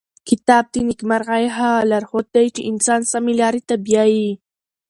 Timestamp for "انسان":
2.71-3.01